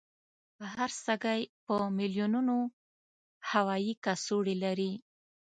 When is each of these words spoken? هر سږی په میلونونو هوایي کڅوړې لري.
هر 0.73 0.89
سږی 1.05 1.41
په 1.65 1.75
میلونونو 1.97 2.57
هوایي 3.51 3.93
کڅوړې 4.05 4.55
لري. 4.63 4.91